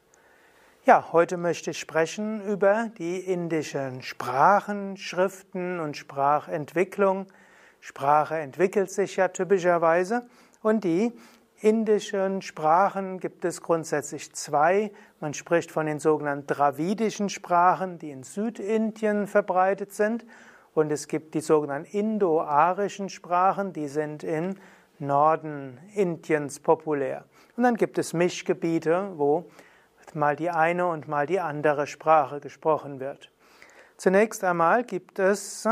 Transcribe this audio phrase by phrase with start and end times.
[0.84, 7.28] Ja, heute möchte ich sprechen über die indischen Sprachen, Schriften und Sprachentwicklung.
[7.78, 10.26] Sprache entwickelt sich ja typischerweise
[10.62, 11.12] und die
[11.60, 14.92] indischen Sprachen gibt es grundsätzlich zwei.
[15.20, 20.24] Man spricht von den sogenannten dravidischen Sprachen, die in Südindien verbreitet sind.
[20.74, 24.54] Und es gibt die sogenannten indo-arischen Sprachen, die sind im
[24.98, 27.24] Norden Indiens populär.
[27.56, 29.50] Und dann gibt es Mischgebiete, wo
[30.14, 33.30] mal die eine und mal die andere Sprache gesprochen wird.
[33.96, 35.68] Zunächst einmal gibt es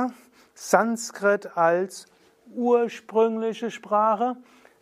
[0.55, 2.07] Sanskrit als
[2.55, 4.37] ursprüngliche Sprache.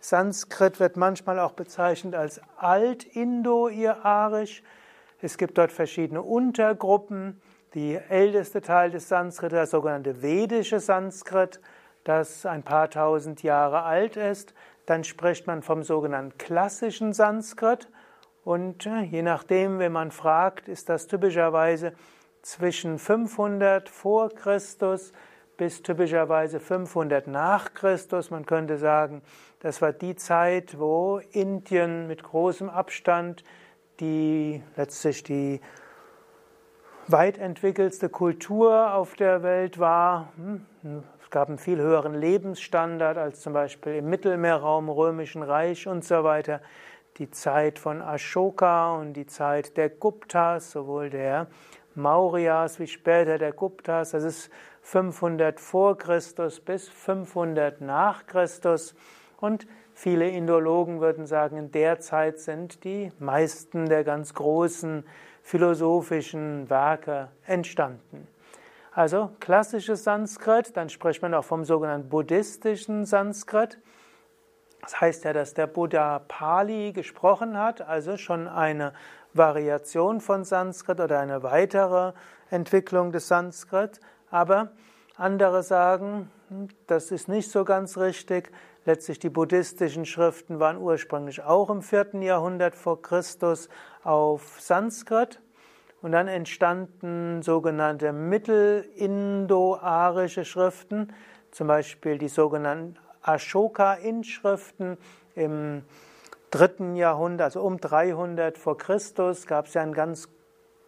[0.09, 4.63] Sanskrit wird manchmal auch bezeichnet als Alt-Indo-Irisch.
[5.21, 7.43] Es gibt dort verschiedene Untergruppen.
[7.75, 11.61] Die älteste Teil des Sanskrit, das sogenannte vedische Sanskrit,
[12.05, 14.55] das ein paar tausend Jahre alt ist.
[14.87, 17.89] Dann spricht man vom sogenannten klassischen Sanskrit.
[18.45, 21.95] Und äh, je nachdem, wenn man fragt, ist das typischerweise
[22.43, 25.13] zwischen 500 vor Christus
[25.57, 28.31] bis typischerweise 500 nach Christus.
[28.31, 29.23] Man könnte sagen,
[29.61, 33.43] das war die Zeit, wo Indien mit großem Abstand
[34.01, 35.61] die letztlich die
[37.09, 40.33] weit entwickelste Kultur auf der Welt war.
[40.37, 40.67] Hm,
[41.23, 46.25] es gab einen viel höheren Lebensstandard als zum Beispiel im Mittelmeerraum, Römischen Reich und so
[46.25, 46.61] weiter.
[47.19, 51.47] Die Zeit von Ashoka und die Zeit der Guptas, sowohl der
[51.95, 54.51] Mauryas wie später der Guptas, das ist
[54.87, 58.95] 500 vor Christus bis 500 nach Christus.
[59.37, 65.05] Und viele Indologen würden sagen, in der Zeit sind die meisten der ganz großen
[65.43, 68.29] philosophischen Werke entstanden.
[68.93, 73.81] Also klassisches Sanskrit, dann spricht man auch vom sogenannten buddhistischen Sanskrit.
[74.83, 78.93] Das heißt ja, dass der Buddha Pali gesprochen hat, also schon eine
[79.35, 82.13] Variation von Sanskrit oder eine weitere
[82.51, 84.01] Entwicklung des Sanskrit.
[84.37, 84.69] Aber
[85.17, 88.53] andere sagen, hm, das ist nicht so ganz richtig.
[88.85, 93.71] Letztlich die buddhistischen Schriften waren ursprünglich auch im vierten Jahrhundert vor Christus
[94.05, 95.41] auf Sanskrit.
[96.03, 101.15] Und dann entstanden sogenannte mittelindoarische Schriften,
[101.51, 104.99] zum Beispiel die sogenannten Ashoka-Inschriften
[105.35, 105.83] im
[106.51, 110.29] dritten Jahrhundert, also um 300 vor Christus, gab es ja eine ganz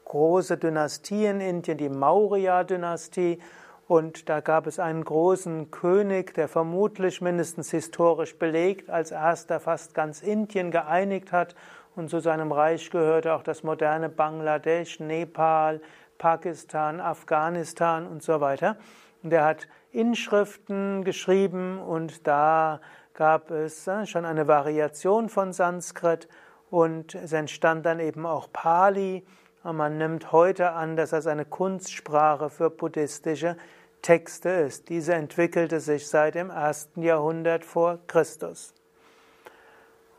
[0.09, 3.39] große Dynastie in Indien, die Maurya-Dynastie.
[3.87, 9.95] Und da gab es einen großen König, der vermutlich mindestens historisch belegt als erster fast
[9.95, 11.55] ganz Indien geeinigt hat.
[11.95, 15.81] Und zu seinem Reich gehörte auch das moderne Bangladesch, Nepal,
[16.19, 18.77] Pakistan, Afghanistan und so weiter.
[19.23, 22.81] Und er hat Inschriften geschrieben und da
[23.15, 26.29] gab es äh, schon eine Variation von Sanskrit
[26.71, 29.25] und es entstand dann eben auch Pali.
[29.65, 33.57] Und man nimmt heute an, dass das eine Kunstsprache für buddhistische
[34.03, 34.89] Texte ist.
[34.89, 38.75] Diese entwickelte sich seit dem ersten Jahrhundert vor Christus.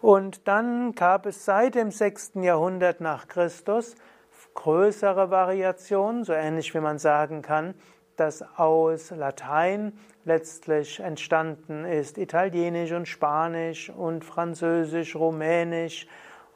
[0.02, 3.96] Und dann gab es seit dem sechsten Jahrhundert nach Christus
[4.54, 7.76] größere Variationen, so ähnlich wie man sagen kann,
[8.16, 16.08] dass aus Latein letztlich entstanden ist Italienisch und Spanisch und Französisch, Rumänisch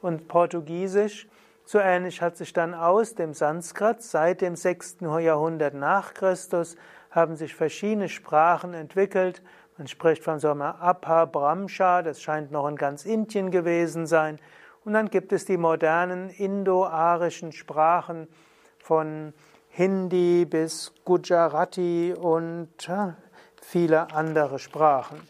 [0.02, 1.26] und Portugiesisch.
[1.66, 4.98] So ähnlich hat sich dann aus dem Sanskrit seit dem 6.
[5.00, 6.76] Jahrhundert nach Christus
[7.10, 9.40] haben sich verschiedene Sprachen entwickelt.
[9.78, 14.38] Man spricht von so einem Appa Brahmsha, das scheint noch in ganz Indien gewesen sein.
[14.84, 18.28] Und dann gibt es die modernen indo-arischen Sprachen
[18.78, 19.32] von
[19.70, 22.68] Hindi bis Gujarati und
[23.62, 25.26] viele andere Sprachen.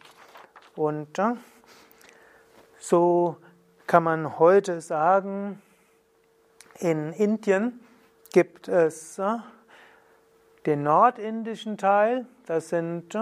[0.74, 1.20] Und
[2.80, 3.36] so
[3.86, 5.62] kann man heute sagen,
[6.81, 7.81] in Indien
[8.32, 9.21] gibt es
[10.67, 13.17] den nordindischen Teil, das sind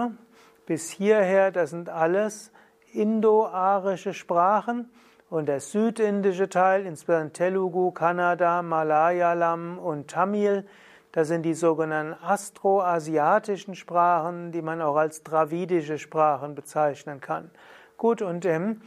[0.65, 2.51] bis hierher, das sind alles
[2.93, 4.89] indo-arische Sprachen.
[5.29, 10.67] Und der südindische Teil, insbesondere Telugu, Kannada, Malayalam und Tamil,
[11.11, 17.49] das sind die sogenannten astroasiatischen Sprachen, die man auch als dravidische Sprachen bezeichnen kann.
[17.97, 18.81] Gut, und im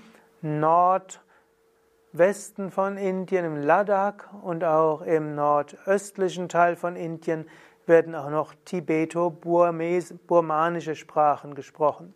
[2.17, 7.47] Nordwesten von Indien, im Ladakh und auch im nordöstlichen Teil von Indien
[7.85, 12.15] werden auch noch tibeto-burmanische Sprachen gesprochen.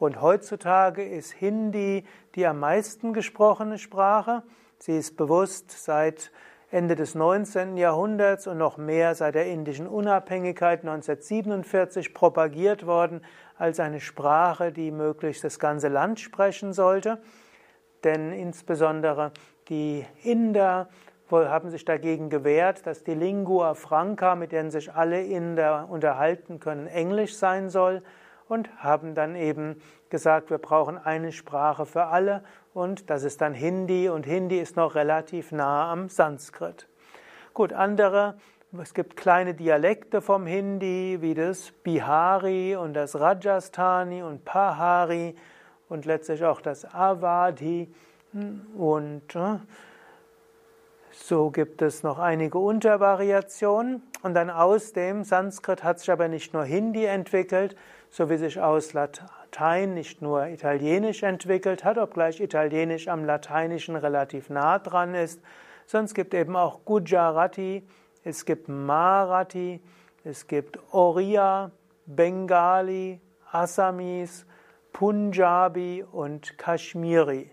[0.00, 2.04] Und heutzutage ist Hindi
[2.34, 4.42] die am meisten gesprochene Sprache.
[4.80, 6.32] Sie ist bewusst seit
[6.72, 7.76] Ende des 19.
[7.76, 13.20] Jahrhunderts und noch mehr seit der indischen Unabhängigkeit 1947 propagiert worden
[13.56, 17.20] als eine Sprache, die möglichst das ganze Land sprechen sollte.
[18.06, 19.32] Denn insbesondere
[19.68, 20.88] die Inder
[21.28, 26.86] haben sich dagegen gewehrt, dass die Lingua Franca, mit denen sich alle Inder unterhalten können,
[26.86, 28.04] Englisch sein soll
[28.48, 32.44] und haben dann eben gesagt, wir brauchen eine Sprache für alle
[32.74, 36.86] und das ist dann Hindi und Hindi ist noch relativ nah am Sanskrit.
[37.54, 38.36] Gut, andere,
[38.80, 45.34] es gibt kleine Dialekte vom Hindi, wie das Bihari und das Rajasthani und Pahari
[45.88, 47.88] und letztlich auch das Awadhi
[48.76, 49.58] und äh,
[51.12, 54.02] so gibt es noch einige Untervariationen.
[54.22, 57.76] Und dann aus dem Sanskrit hat sich aber nicht nur Hindi entwickelt,
[58.10, 64.50] so wie sich aus Latein nicht nur Italienisch entwickelt hat, obgleich Italienisch am Lateinischen relativ
[64.50, 65.40] nah dran ist,
[65.90, 67.86] es gibt eben auch Gujarati,
[68.24, 69.80] es gibt Marathi,
[70.24, 71.70] es gibt Oriya,
[72.06, 73.20] Bengali,
[73.52, 74.44] Assamese,
[74.96, 77.50] Punjabi und Kashmiri.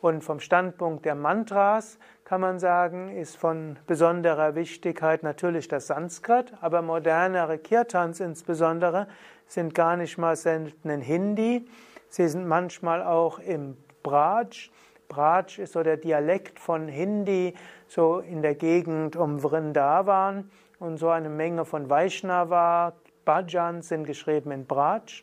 [0.00, 6.52] Und vom Standpunkt der Mantras kann man sagen, ist von besonderer Wichtigkeit natürlich das Sanskrit,
[6.60, 9.06] aber modernere Kirtans insbesondere
[9.46, 11.68] sind gar nicht mal selten in Hindi.
[12.08, 14.68] Sie sind manchmal auch im Braj.
[15.06, 17.54] Braj ist so der Dialekt von Hindi,
[17.86, 20.50] so in der Gegend um Vrindavan.
[20.80, 22.94] Und so eine Menge von Vaishnava,
[23.24, 25.22] Bhajans sind geschrieben in Braj.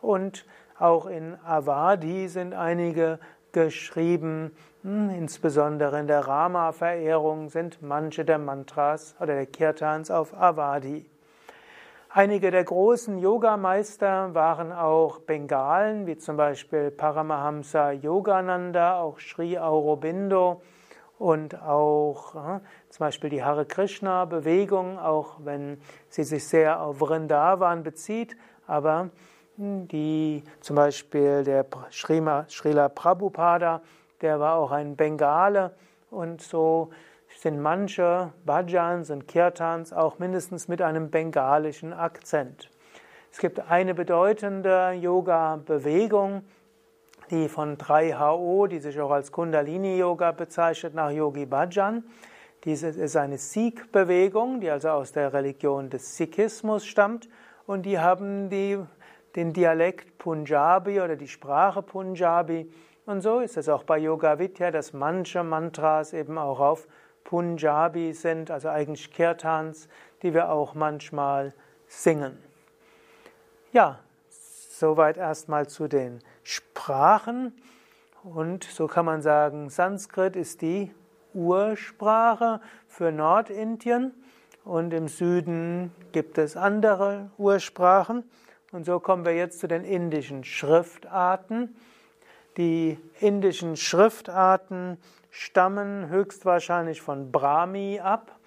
[0.00, 0.46] Und
[0.78, 3.18] auch in Avadi sind einige
[3.52, 4.54] geschrieben.
[4.82, 11.04] Hm, insbesondere in der Rama-Verehrung sind manche der Mantras oder der Kirtans auf Avadi.
[12.12, 20.60] Einige der großen Yogameister waren auch Bengalen, wie zum Beispiel Paramahamsa Yogananda, auch Sri Aurobindo
[21.20, 26.98] und auch äh, zum Beispiel die Hare Krishna Bewegung, auch wenn sie sich sehr auf
[26.98, 28.36] Vrindavan bezieht,
[28.66, 29.10] aber
[29.60, 33.82] die zum Beispiel der Srila Prabhupada,
[34.22, 35.72] der war auch ein Bengale
[36.10, 36.90] und so
[37.36, 42.70] sind manche Bhajans und Kirtans auch mindestens mit einem bengalischen Akzent.
[43.30, 46.42] Es gibt eine bedeutende Yoga-Bewegung,
[47.30, 52.04] die von 3HO, die sich auch als Kundalini-Yoga bezeichnet, nach Yogi Bhajan.
[52.64, 57.28] Diese ist eine Sikh-Bewegung, die also aus der Religion des Sikhismus stammt.
[57.66, 58.78] Und die haben die,
[59.36, 62.70] den Dialekt Punjabi oder die Sprache Punjabi.
[63.06, 66.88] Und so ist es auch bei Yoga Vidya, dass manche Mantras eben auch auf
[67.24, 69.88] Punjabi sind, also eigentlich Kirtans,
[70.22, 71.52] die wir auch manchmal
[71.86, 72.38] singen.
[73.72, 77.52] Ja, soweit erstmal zu den Sprachen.
[78.22, 80.92] Und so kann man sagen, Sanskrit ist die
[81.32, 84.12] Ursprache für Nordindien
[84.64, 88.24] und im Süden gibt es andere Ursprachen.
[88.72, 91.74] Und so kommen wir jetzt zu den indischen Schriftarten.
[92.56, 94.98] Die indischen Schriftarten
[95.30, 98.38] stammen höchstwahrscheinlich von Brahmi ab.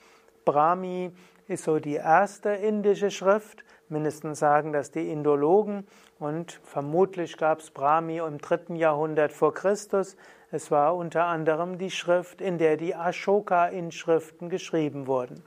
[0.45, 1.11] Brahmi
[1.49, 3.65] ist so die erste indische Schrift.
[3.89, 5.85] Mindestens sagen das die Indologen.
[6.19, 10.15] Und vermutlich gab es Brahmi im dritten Jahrhundert vor Christus.
[10.51, 15.43] Es war unter anderem die Schrift, in der die Ashoka-Inschriften geschrieben wurden.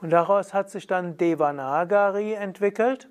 [0.00, 3.08] Und daraus hat sich dann Devanagari entwickelt.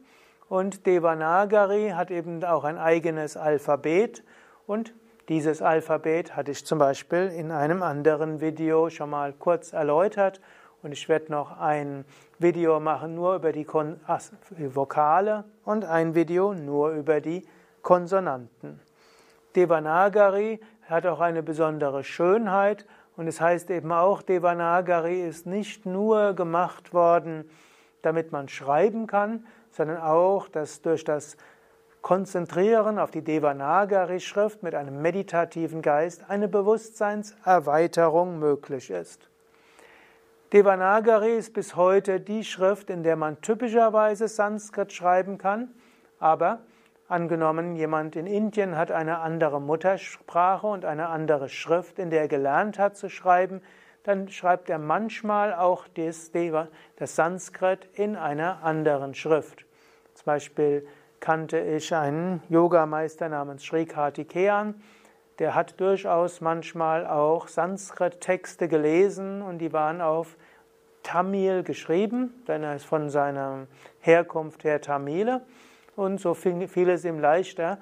[0.50, 4.24] Und Devanagari hat eben auch ein eigenes Alphabet.
[4.66, 4.94] Und
[5.30, 10.40] dieses Alphabet hatte ich zum Beispiel in einem anderen Video schon mal kurz erläutert
[10.84, 12.06] und ich werde noch ein
[12.40, 14.00] Video machen nur über die Kon
[14.74, 17.46] Vokale und ein Video nur über die
[17.82, 18.80] Konsonanten.
[19.56, 22.86] Devanagari hat auch eine besondere Schönheit
[23.18, 27.50] und es heißt eben auch, Devanagari ist nicht nur gemacht worden,
[28.02, 29.46] damit man schreiben kann,
[29.78, 31.38] sondern auch, dass durch das
[32.02, 39.30] Konzentrieren auf die Devanagari-Schrift mit einem meditativen Geist eine Bewusstseinserweiterung möglich ist.
[40.54, 45.72] Devanagari ist bis heute die Schrift, in der man typischerweise Sanskrit schreiben kann,
[46.20, 46.60] aber
[47.10, 52.28] angenommen, jemand in Indien hat eine andere Muttersprache und eine andere Schrift, in der er
[52.30, 53.62] gelernt hat zu schreiben,
[54.04, 56.32] dann schreibt er manchmal auch das,
[57.16, 59.67] Sanskrit in einer anderen Schrift.
[60.28, 60.86] Beispiel
[61.22, 64.76] kannte ich einen Yogameister namens Sri Kartikeyan.
[65.40, 70.36] Der hat durchaus manchmal auch Sanskrit-Texte gelesen und die waren auf
[71.02, 73.68] Tamil geschrieben, denn er ist von seiner
[74.02, 75.42] Herkunft her Tamile.
[75.96, 77.80] Und so fiel es ihm leichter,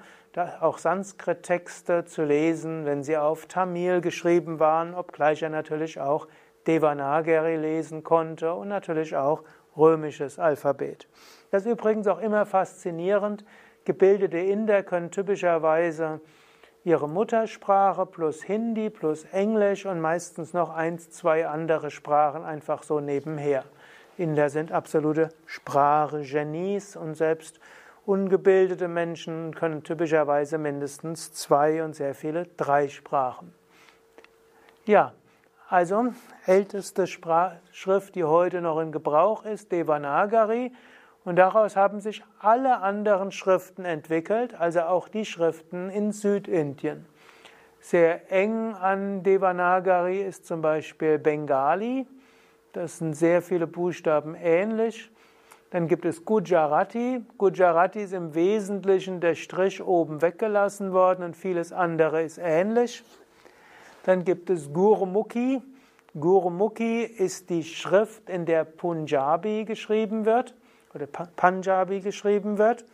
[0.60, 6.28] auch Sanskrit-Texte zu lesen, wenn sie auf Tamil geschrieben waren, obgleich er natürlich auch
[6.66, 9.42] Devanagari lesen konnte und natürlich auch
[9.76, 11.08] römisches Alphabet.
[11.50, 13.44] Das ist übrigens auch immer faszinierend.
[13.84, 16.20] Gebildete Inder können typischerweise
[16.84, 23.00] ihre Muttersprache plus Hindi plus Englisch und meistens noch eins, zwei andere Sprachen einfach so
[23.00, 23.64] nebenher.
[24.18, 27.60] Inder sind absolute Sprachgenies und selbst
[28.06, 33.52] ungebildete Menschen können typischerweise mindestens zwei und sehr viele drei Sprachen.
[34.84, 35.12] Ja,
[35.68, 36.12] also
[36.46, 40.72] älteste Schrift, die heute noch in Gebrauch ist, Devanagari.
[41.26, 47.04] Und daraus haben sich alle anderen Schriften entwickelt, also auch die Schriften in Südindien.
[47.80, 52.06] Sehr eng an Devanagari ist zum Beispiel Bengali.
[52.72, 55.10] Das sind sehr viele Buchstaben ähnlich.
[55.70, 57.24] Dann gibt es Gujarati.
[57.38, 63.02] Gujarati ist im Wesentlichen der Strich oben weggelassen worden und vieles andere ist ähnlich.
[64.04, 65.60] Dann gibt es Gurmukhi.
[66.14, 70.54] Gurmukhi ist die Schrift, in der Punjabi geschrieben wird
[70.96, 72.84] oder Punjabi geschrieben wird.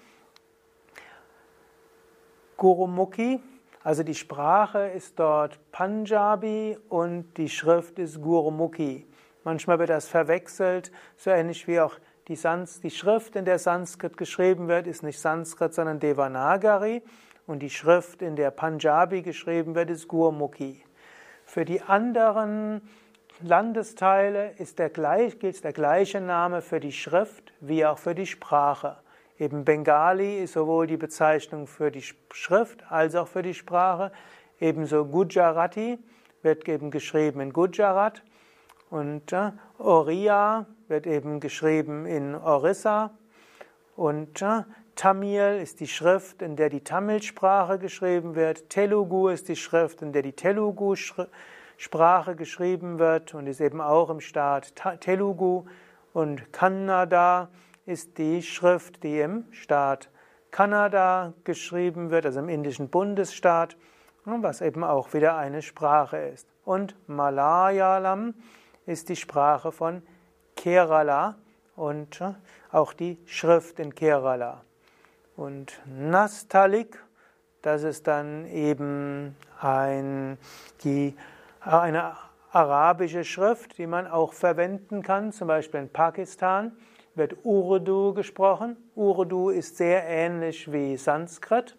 [2.57, 3.41] Gurumukhi,
[3.83, 9.07] also die Sprache ist dort Punjabi und die Schrift ist Gurumukhi.
[9.45, 14.17] Manchmal wird das verwechselt, so ähnlich wie auch die, Sans die Schrift, in der Sanskrit
[14.17, 17.03] geschrieben wird, ist nicht Sanskrit, sondern Devanagari
[17.47, 20.83] und die Schrift, in der Punjabi geschrieben wird, ist Gurmukhi.
[21.45, 22.83] Für die anderen
[23.43, 28.27] Landesteile ist der gleich, gilt der gleiche Name für die Schrift wie auch für die
[28.27, 28.97] Sprache.
[29.39, 34.13] Eben Bengali ist sowohl die Bezeichnung für die Schrift als auch für die Sprache.
[34.61, 35.99] Ebenso Gujarati
[36.43, 38.23] wird eben geschrieben in Gujarat
[38.91, 43.11] und äh, Oriya wird eben geschrieben in Orissa
[43.97, 44.63] und äh,
[44.95, 48.69] Tamil ist die Schrift, in der die Tamilsprache geschrieben wird.
[48.69, 50.95] Telugu ist die Schrift, in der die Telugu
[51.83, 55.65] Sprache geschrieben wird und ist eben auch im Staat Telugu.
[56.12, 57.49] Und Kannada
[57.87, 60.09] ist die Schrift, die im Staat
[60.53, 63.77] Kanada geschrieben wird, also im indischen Bundesstaat,
[64.25, 66.47] was eben auch wieder eine Sprache ist.
[66.65, 68.35] Und Malayalam
[68.87, 70.03] ist die Sprache von
[70.55, 71.35] Kerala
[71.75, 72.23] und
[72.71, 74.62] auch die Schrift in Kerala.
[75.35, 77.03] Und Nastalik,
[77.61, 80.39] das ist dann eben ein,
[80.85, 81.17] die
[81.64, 82.14] eine
[82.50, 86.73] arabische Schrift, die man auch verwenden kann, zum Beispiel in Pakistan
[87.14, 88.76] wird Urdu gesprochen.
[88.95, 91.76] Urdu ist sehr ähnlich wie Sanskrit,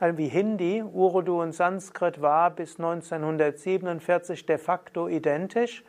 [0.00, 0.82] also wie Hindi.
[0.82, 5.84] Urdu und Sanskrit war bis 1947 de facto identisch,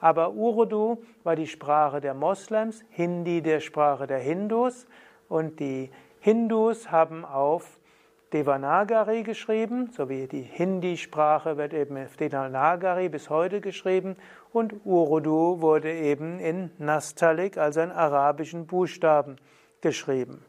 [0.00, 4.86] aber Urdu war die Sprache der Moslems, Hindi der Sprache der Hindus
[5.28, 7.78] und die Hindus haben auf
[8.34, 14.16] Devanagari geschrieben, so wie die Hindi-Sprache wird eben auf Devanagari bis heute geschrieben
[14.52, 19.36] und Urdu wurde eben in Nastalik, also in arabischen Buchstaben,
[19.80, 20.44] geschrieben.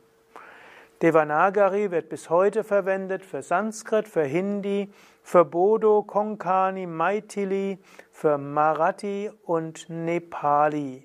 [1.03, 7.77] Devanagari wird bis heute verwendet für Sanskrit, für Hindi, für Bodo, Konkani, Maithili,
[8.11, 11.03] für Marathi und Nepali.